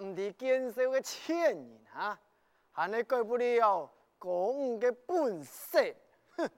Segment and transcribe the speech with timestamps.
[0.00, 2.18] 唔提坚守的前人哈，
[2.72, 5.78] 还你改不了公的本色。
[6.36, 6.50] 哼，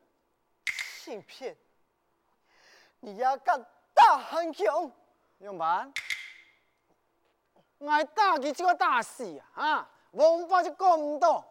[1.05, 1.57] 欺骗！
[3.01, 4.91] 你也敢打韩强？
[5.39, 5.93] 用办？
[7.79, 9.51] 我打你就要打死啊！
[9.55, 11.45] 哈，王法就讲唔到，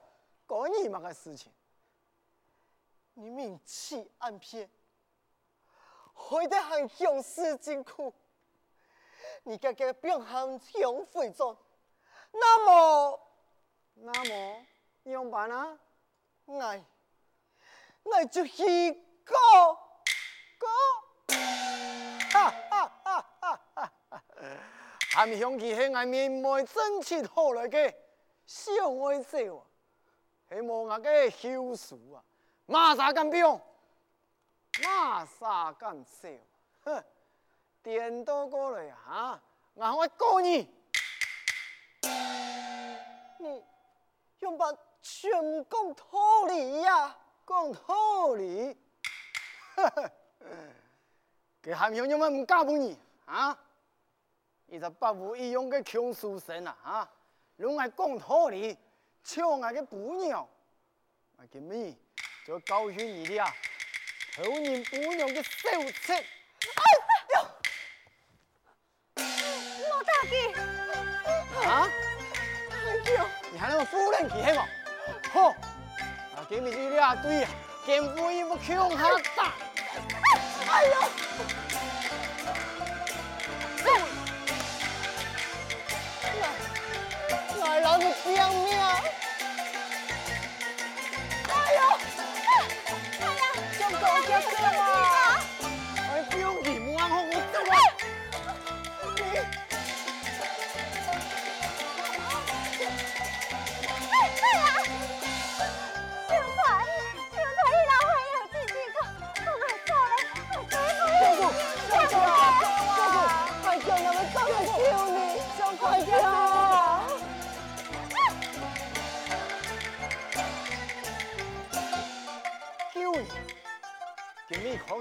[0.48, 1.52] 讲你妈个事情。
[3.16, 4.70] 你明欺暗骗，
[6.14, 8.14] 害得韩强死真苦。
[9.44, 11.54] 你家家变韩强回转。
[12.32, 13.20] 那么，
[13.96, 14.66] 那么，
[15.04, 15.78] 你用办啊？
[16.60, 16.84] 爱，
[18.12, 18.92] 爱就一
[19.24, 19.34] 个，
[20.58, 20.68] 个，
[22.32, 24.22] 哈哈哈哈哈哈！
[25.12, 27.94] 还想起系爱面目真切好来个
[28.46, 28.72] 小
[29.06, 32.24] 爱子，希望我个休书啊，
[32.66, 33.46] 马上敢变，
[34.84, 36.30] 马上敢笑，
[36.84, 37.04] 哼，
[37.84, 39.42] 颠倒过来啊，
[39.76, 40.81] 我会告你。
[43.42, 43.64] 你
[44.40, 44.72] 用把
[45.02, 45.32] 全
[45.70, 47.18] 讲道理呀？
[47.48, 48.78] 讲道理，
[49.76, 50.12] 哈哈，
[51.62, 53.58] 给韩兄弟们唔教不你啊？
[54.68, 56.78] 伊个百无一用的穷书生啊！
[56.82, 57.12] 啊，
[57.58, 58.78] 拢爱讲道理，
[59.24, 60.48] 抢爱个姑娘，
[61.36, 61.94] 我今日
[62.46, 63.54] 就教训你的啊，
[64.36, 65.70] 偷人姑娘的手
[66.04, 66.14] 册。
[66.14, 66.84] 哎
[67.34, 69.24] 呦，
[69.90, 70.54] 老大弟，
[71.68, 71.90] 啊？
[73.52, 74.66] 你还那么夫人气系嘛？
[75.34, 77.50] 好，啊，今日你俩对啊，
[77.86, 79.54] 见夫一不强他打。
[80.70, 80.94] 哎呦！
[86.40, 86.42] 来，
[87.60, 88.70] 来人的救命！
[91.50, 91.80] 哎呦！
[93.20, 93.44] 哎呀，
[93.78, 93.96] 救狗
[94.28, 95.11] 救狗啊！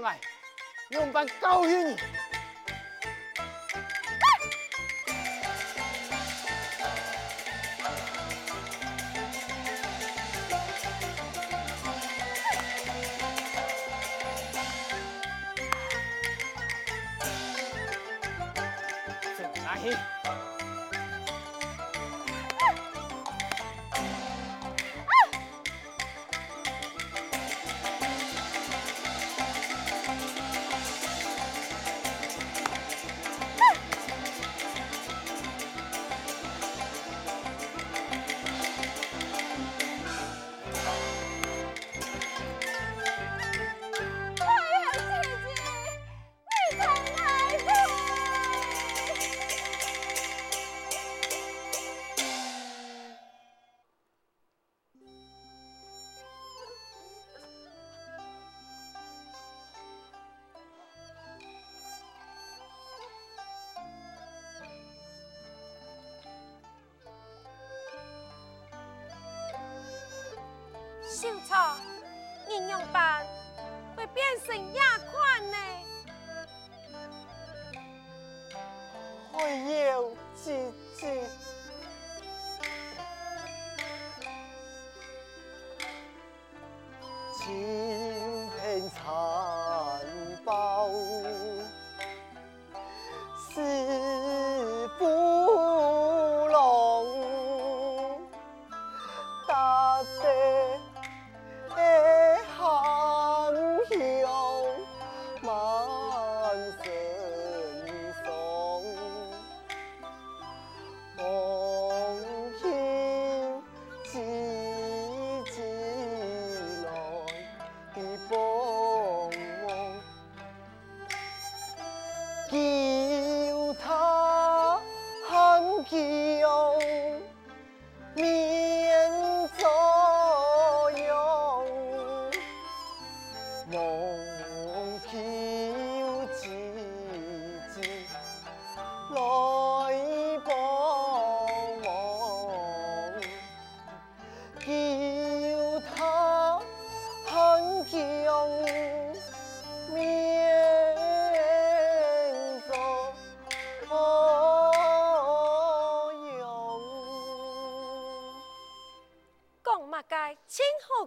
[0.03, 0.19] 爱，
[0.89, 1.95] 用办教训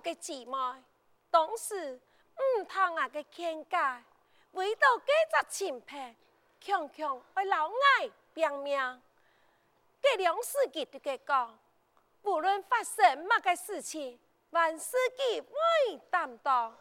[0.04, 0.56] 嘅姊妹，
[1.30, 1.94] 当时
[2.36, 4.04] 唔通啊嘅劝解，
[4.52, 6.16] 为到几只钱币，
[6.60, 9.02] 强强为老爱拼命。
[10.02, 11.58] 这两世纪对佢讲，
[12.24, 14.18] 无论发生乜嘅事情，
[14.50, 16.76] 万事佢会担当。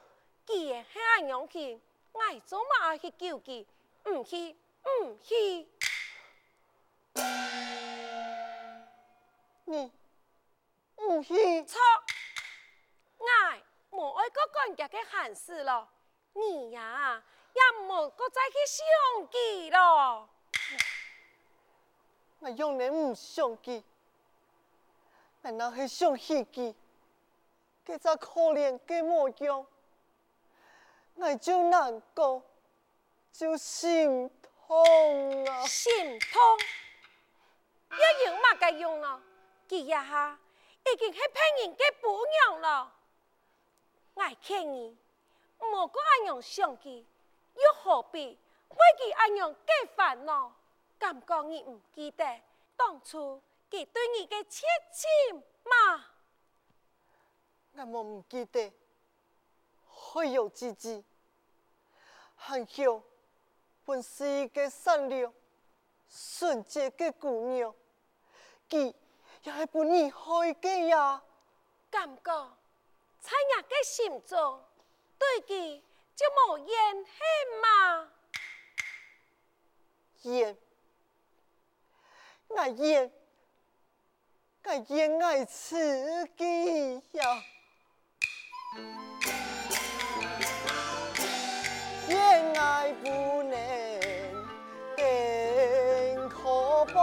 [0.46, 1.82] 既然系爱勇气，
[2.14, 3.66] 爱做乜爱去救佢？
[4.06, 5.68] 唔去，唔去。
[9.66, 9.92] 你
[10.98, 11.64] 唔去？
[11.66, 11.80] 错。
[13.20, 13.62] 爱
[13.92, 15.88] 冇爱个干家嘅闲事咯，
[16.34, 17.24] 你呀
[17.54, 20.30] 也冇个再去想佢咯。
[22.40, 23.84] 我用你唔想佢，
[25.44, 26.74] 难道系想起佢？
[27.86, 29.66] 佢只可怜嘅模样，
[31.16, 32.42] 我就难过，
[33.34, 34.32] 就心
[34.66, 35.68] 痛啊！
[35.68, 36.42] 心痛，
[37.90, 39.22] 要用嘛该用啊？
[39.68, 40.40] 佢呀哈
[40.86, 42.94] 已经系骗人嘅榜样了。
[44.16, 44.98] 爱劝你，
[45.60, 47.06] 莫个安样想起，
[47.56, 50.54] 又何必为佢安样计烦恼？
[50.98, 52.40] 敢讲你唔记得
[52.78, 53.42] 当初
[53.74, 56.06] 佢对你的切情吗？
[57.72, 58.72] 我莫唔记得，
[59.88, 61.04] 会有自己，
[62.36, 63.04] 还有
[63.84, 65.34] 本是一个善良、
[66.08, 67.74] 纯洁嘅姑娘，
[68.70, 68.94] 佢
[69.42, 70.22] 也系不你害
[70.62, 71.24] 嘅呀？
[71.90, 72.58] 感觉？
[73.22, 74.64] 在我嘅心中，
[75.18, 75.82] 对佢
[76.16, 78.12] 就冇怨恨吗？
[80.22, 80.58] 怨，
[82.50, 83.12] 我怨，
[84.66, 87.44] 我怨爱自己呀，
[92.56, 93.56] 爱不能
[94.96, 96.94] 更可悲。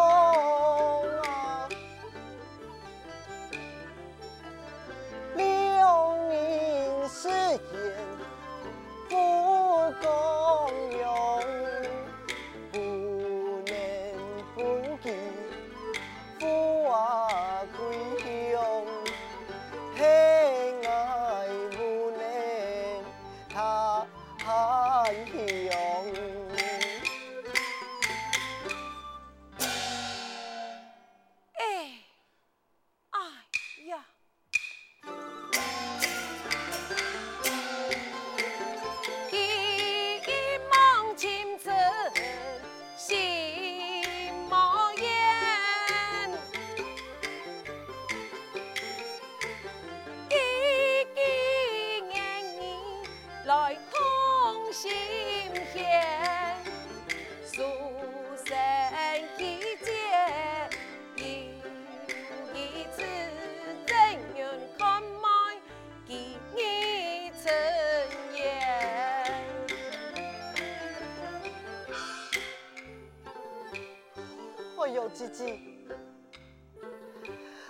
[74.80, 75.60] 我有自己。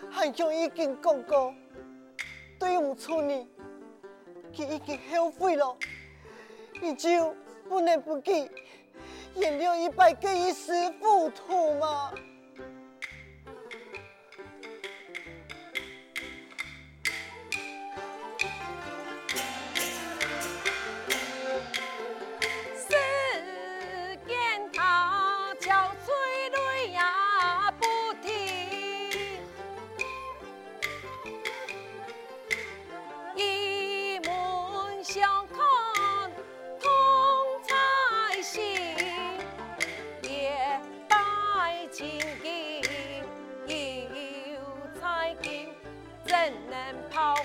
[0.09, 1.53] 还有一件公公
[2.57, 3.49] 对唔住你，
[4.55, 5.77] 佢已经后悔了，
[6.81, 7.35] 你就
[7.69, 8.49] 不能不给
[9.35, 11.81] 原谅一百个一时糊涂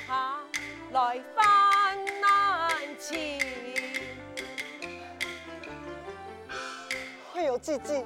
[0.08, 0.40] 吗？
[7.58, 8.06] 自己，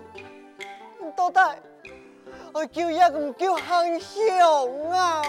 [1.02, 1.58] 你到底
[2.54, 5.22] 我叫一个唔叫很凶啊？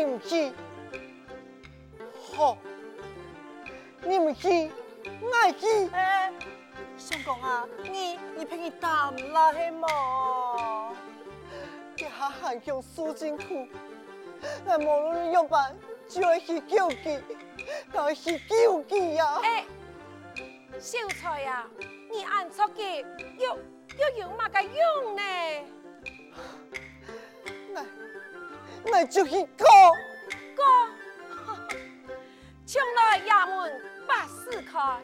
[0.00, 0.50] 你唔去，
[2.34, 2.56] 好，
[4.02, 4.70] 你唔去，
[5.30, 5.66] 爱去。
[5.92, 6.32] 哎，
[6.96, 10.96] 相公啊，你你陪你担啦，系么？
[11.96, 13.68] 一下还向苏金库，
[14.64, 15.76] 那无论用办
[16.08, 17.20] 就会去救济，
[17.92, 19.38] 就会去救济呀。
[19.42, 19.66] 哎，
[20.80, 21.68] 秀才啊，
[22.10, 23.04] 你按出去
[23.36, 23.58] 又
[23.98, 25.22] 又有乜个用呢？
[28.84, 29.66] 那就去搞。
[30.56, 30.62] 哥，
[32.66, 35.00] 将来衙门把事开，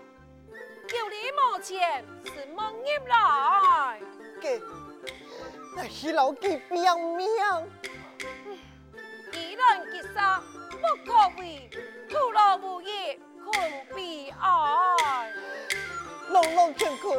[0.97, 4.01] 有理没钱是蒙入来。
[4.41, 4.61] 给，
[5.75, 6.83] 那去老几拼
[7.17, 7.27] 命。
[9.33, 10.41] 一人一杀
[10.71, 11.69] 不可为，
[12.09, 13.55] 徒劳无益困
[13.95, 15.33] 悲哀。
[16.31, 17.17] 龙龙乾坤，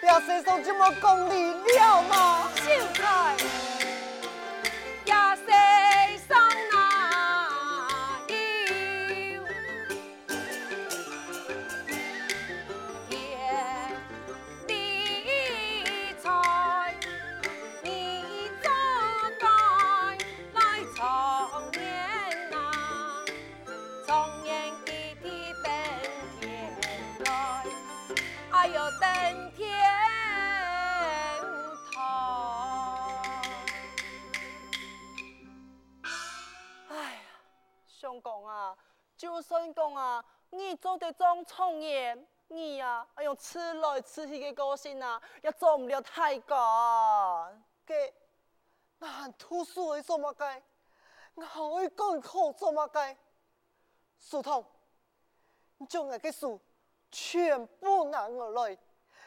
[0.00, 2.48] 这世上这么功利了吗？
[2.56, 3.36] 秀才，
[39.54, 47.48] 就算讲啊，你做得种创业，你啊，哎呦吃来吃去的个性啊，也做不了太高。
[47.86, 48.12] 给，
[48.98, 50.60] 那喊吐书会做乜该？
[51.36, 53.16] 那喊会讲口做乜该？
[54.18, 54.64] 书童，
[55.76, 56.60] 你将我嘅书
[57.12, 58.76] 全部拿我来，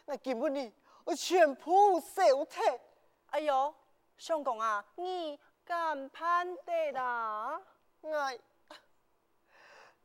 [0.04, 0.74] 我根本你
[1.06, 2.80] 我全部收掉。
[3.28, 3.74] 哎呦，
[4.18, 7.62] 相公啊，你敢判得啦？
[8.02, 8.12] 我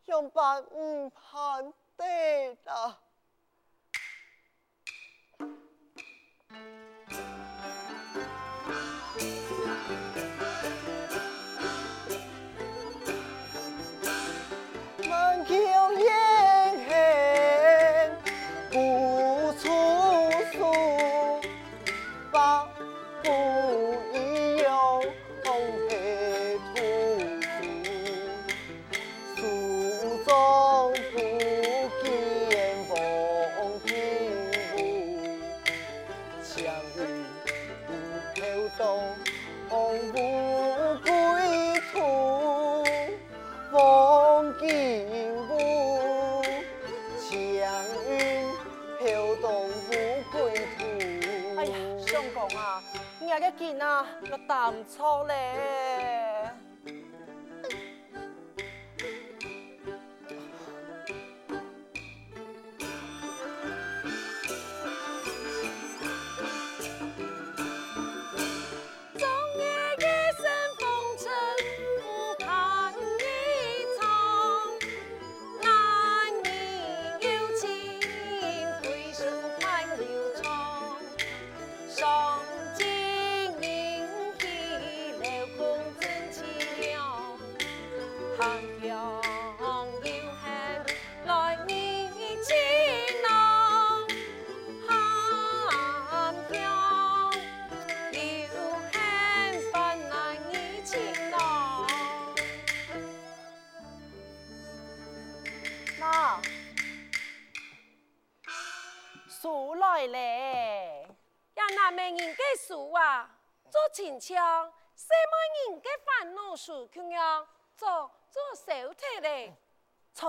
[0.07, 3.12] 用办唔判得了。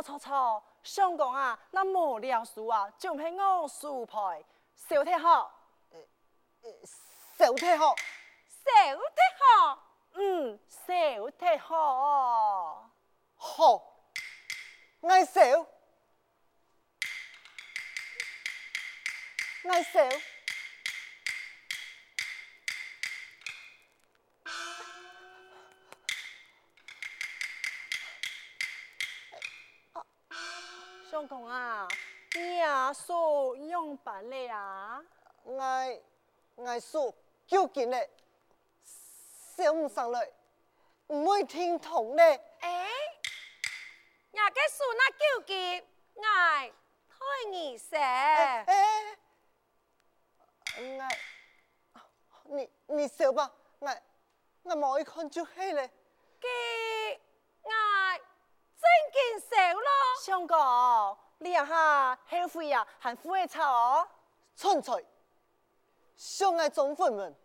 [0.03, 4.43] 错错错，相公啊，那无聊事啊，就系我输牌，
[4.75, 5.51] 小太好。
[7.37, 7.95] 小太好，
[8.47, 8.63] 手
[9.15, 9.83] 太好，
[10.13, 12.89] 嗯，小太好。
[13.35, 13.81] 好，
[15.01, 15.41] 爱小，
[19.69, 19.99] 爱小。
[31.13, 31.87] 相公啊，
[32.33, 34.99] 你啊书用办咧啊？
[35.59, 36.01] 爱
[36.65, 37.13] 爱书
[37.45, 38.09] 究竟咧，
[38.83, 40.27] 写唔上来，
[41.09, 42.43] 唔会听从咧。
[42.61, 42.89] 哎，
[44.31, 45.87] 呀个树那究竟
[46.19, 46.73] 爱
[47.07, 47.95] 推你些？
[47.95, 49.15] 哎，
[50.79, 51.95] 我，
[52.45, 53.95] 你你笑吧，我
[54.63, 55.91] 我冇一看就黑咧。
[56.39, 56.49] 给
[57.69, 58.19] 爱
[60.47, 60.47] 咯。
[60.47, 64.07] 相公，你呀哈后悔呀，还会吵哦？
[64.55, 64.93] 蠢材，
[66.15, 67.35] 相爱忠粉们，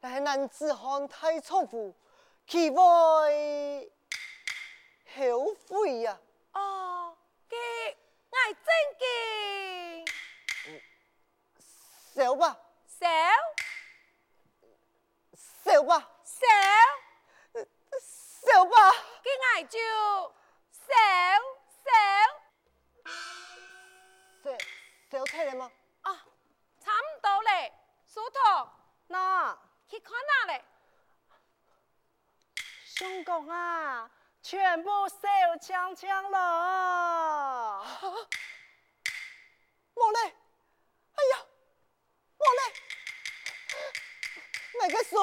[0.00, 1.94] 但系男子汉太重浮，
[2.46, 3.92] 岂会
[5.14, 6.18] 后悔呀？
[6.52, 7.16] 哦，
[7.48, 8.64] 给爱真
[8.98, 10.04] 见
[12.14, 13.06] 笑吧，笑
[15.34, 16.46] 笑吧，笑，
[18.00, 18.92] 笑吧，
[19.22, 19.78] 给爱就
[20.72, 20.94] 笑
[21.88, 21.94] 笑。
[24.44, 24.56] 笑
[25.10, 25.70] 笑睇了吗？
[26.02, 26.24] 啊，
[26.80, 27.72] 差唔多嘞，
[28.06, 28.68] 梳头
[29.08, 30.64] 那去看哪嘞？
[32.84, 34.10] 相公啊，
[34.42, 37.84] 全部笑枪枪了。
[39.94, 40.34] 冇嘞，
[41.14, 41.44] 哎呀，
[42.38, 42.60] 莫嘞，
[44.80, 45.16] 哪个手，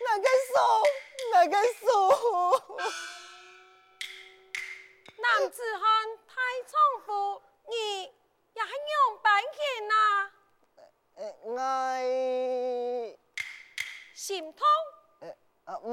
[0.00, 0.54] 那个手，
[1.32, 1.84] 那个树。
[5.24, 6.34] 男子汉太
[6.68, 10.30] 重浮，你也系用本钱呐？
[11.14, 11.48] 诶，我
[14.14, 14.66] 心痛
[15.20, 15.34] 诶
[15.64, 15.86] 啊后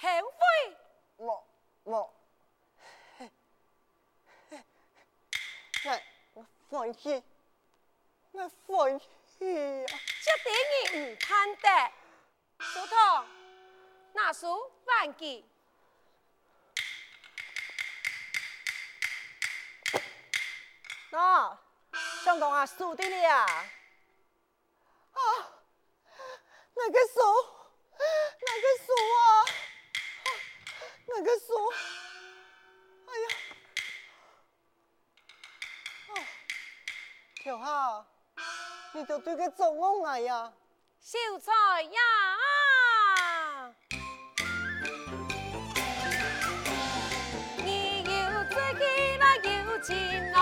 [0.00, 0.76] 悔，
[1.18, 1.42] 冇
[1.84, 2.10] 冇，
[5.84, 5.88] 我
[6.34, 7.22] 我放弃，
[8.32, 9.04] 我放弃
[9.86, 9.94] 啊！
[10.24, 11.68] 这点你唔贪得。
[12.58, 13.24] 梳头，
[14.14, 15.44] 拿书还记。
[21.14, 21.56] 那
[22.24, 23.28] 相公啊，输的了。
[23.38, 23.62] 啊，
[25.12, 25.20] 啊
[26.74, 27.20] 那个树，
[28.40, 29.22] 那个树啊，
[31.06, 31.72] 那个树，
[33.06, 33.28] 哎呀，
[36.08, 36.12] 啊，
[37.36, 38.04] 条下，
[38.92, 40.52] 你就对佢做我爱呀？
[41.00, 42.00] 秀才呀，
[47.58, 50.33] 你有自己那有情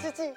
[0.00, 0.34] 姐姐，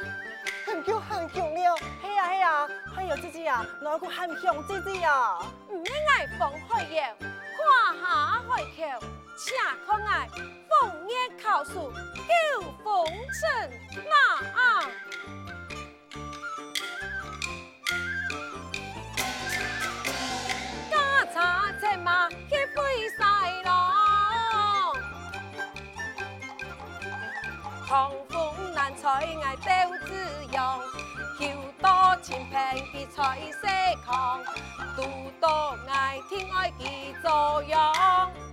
[0.65, 5.37] 很久很久了，嘿呀嘿呀，还有自己呀，哪个喊响自己呀？
[5.69, 9.55] 唔免爱风海摇，看下海口，且
[9.87, 10.27] 看爱
[10.67, 13.71] 枫叶靠树，九风尘
[14.05, 14.89] 那啊！
[29.03, 30.13] 风难吹爱斗志
[30.53, 30.79] 勇，
[31.37, 31.41] 求
[31.81, 32.55] 多清贫
[32.93, 33.67] 的菜色
[34.05, 34.41] 狂，
[34.95, 35.03] 独
[35.41, 38.52] 多爱天爱的作用。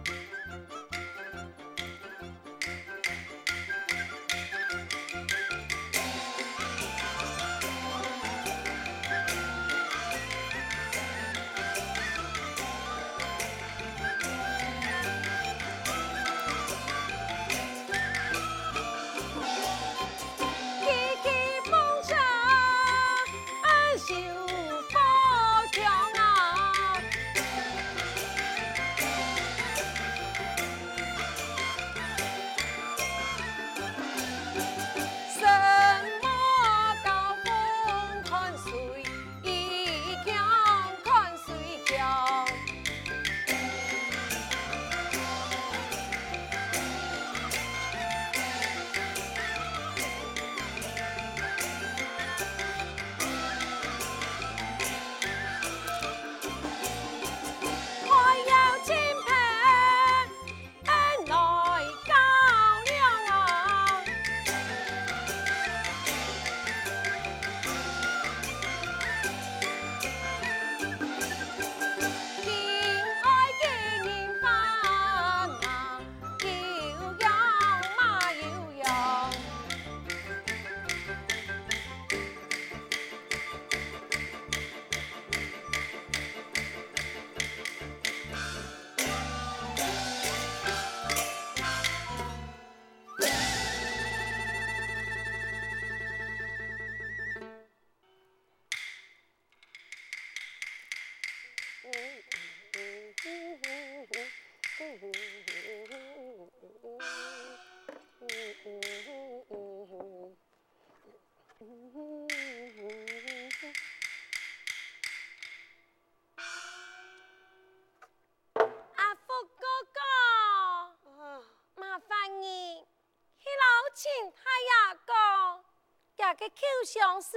[126.41, 127.37] 个口相思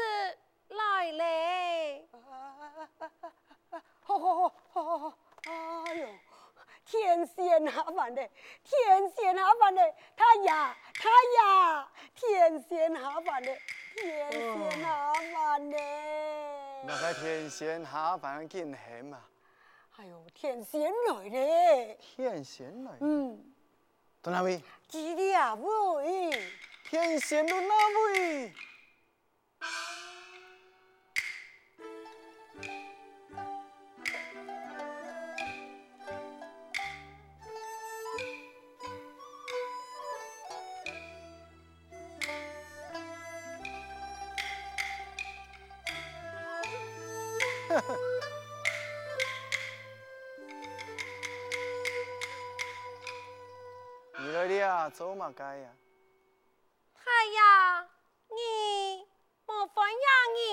[0.69, 2.07] 来嘞！
[4.01, 5.17] 好好好好好！
[5.45, 6.07] 哎呦，
[6.85, 8.31] 天仙下凡嘞！
[8.63, 9.93] 天仙下凡嘞！
[10.15, 11.91] 他呀他呀！
[12.15, 13.59] 天仙下凡嘞！
[13.95, 16.83] 天仙下凡嘞！
[16.85, 19.21] 那个天仙下凡见险嘛？
[19.97, 21.97] 哎呦，天仙来嘞！
[21.99, 22.91] 天仙来？
[23.01, 23.53] 嗯，
[24.21, 24.63] 到哪位？
[24.87, 26.31] 几里啊位？
[26.93, 27.73] 天仙到哪
[28.13, 28.53] 位？
[54.19, 55.73] 你的啊，走嘛该呀？
[57.33, 57.81] 太呀，
[58.29, 59.07] 你
[59.47, 59.95] 莫分让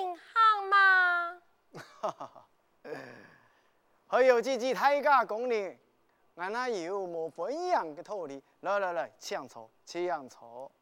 [0.03, 1.39] 银行吗？
[2.01, 2.49] 哈哈哈！
[4.07, 5.79] 还有几句太家讲呢，
[6.37, 8.43] 俺那有莫分样的道理。
[8.61, 10.73] 来来来，抢错，抢错。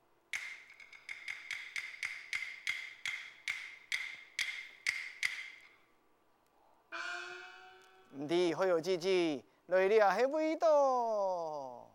[8.12, 10.68] 唔的，还有几句来了还味道。
[10.70, 11.90] 我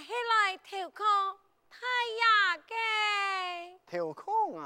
[0.00, 1.41] 系来投靠太
[2.18, 2.72] 呀嘅。
[3.90, 4.60] 投靠我？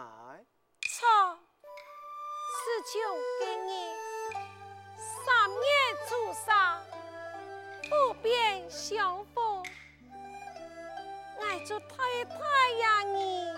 [0.89, 1.07] 错，
[2.63, 2.93] 是从
[3.41, 3.69] 今日
[5.25, 5.65] 三月
[6.09, 6.49] 初三，
[7.91, 9.63] 不便相逢，
[11.41, 12.37] 爱就太太
[12.79, 13.55] 呀你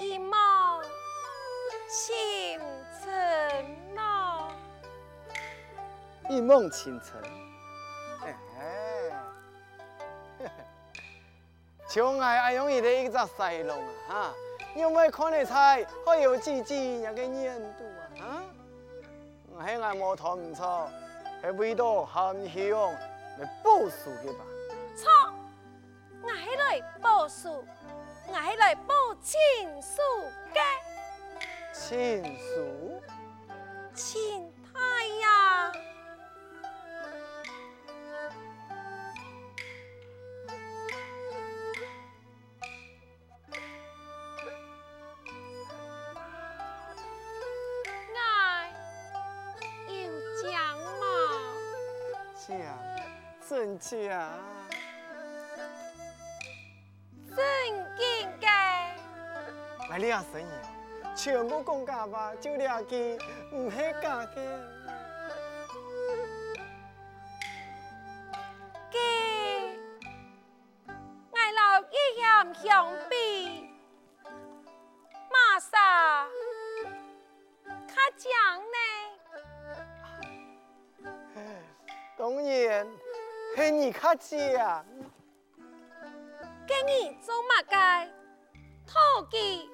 [0.00, 0.82] 一梦
[1.88, 2.60] 倾
[3.00, 4.50] 城呐。
[6.28, 7.22] 一梦倾城，
[8.22, 8.36] 哎，
[11.96, 14.34] 像爱爱用伊的一只西龙啊，哈，
[14.74, 17.84] 有没有看得出还有几句那个年度
[18.20, 18.42] 啊，哈？
[19.50, 20.90] 我系爱摩托唔错，
[21.40, 22.92] 系味道含香
[23.38, 24.44] 来报数的吧？
[24.94, 25.08] 错，
[26.22, 27.64] 我系来报数，
[28.26, 29.40] 我系来报情
[29.80, 30.02] 书
[30.52, 30.60] 嘅。
[31.72, 33.00] 情书？
[33.94, 34.52] 情
[53.78, 54.28] 真假？
[57.28, 57.44] 真
[57.98, 58.46] 经嘅，
[59.90, 60.46] 哎，你啊生意，
[61.14, 63.18] 全部讲假吧，就两句
[63.52, 64.28] 唔许假嘅。
[64.34, 64.85] 嘅，
[84.18, 84.84] 系你较强。
[86.66, 88.10] 给你做马街，
[88.86, 88.92] 土
[89.30, 89.68] 鸡，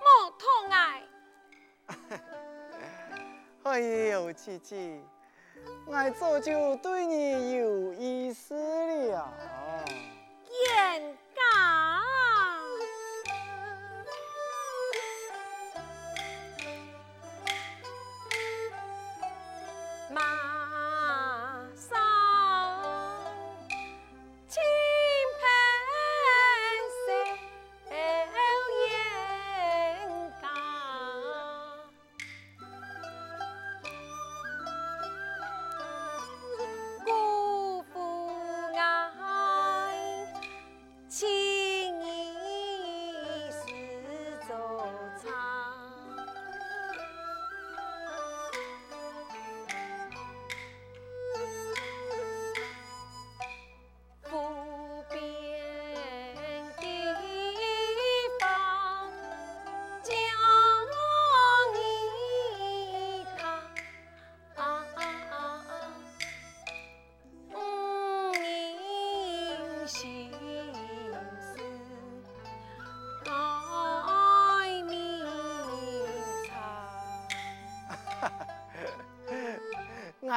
[0.00, 1.02] 莫土爱。
[3.64, 5.00] 哎呦，姐姐，
[5.86, 8.54] 我早就对你有意思
[9.10, 9.32] 了。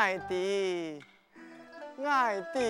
[0.08, 1.04] 爱的，
[2.02, 2.62] 爱的，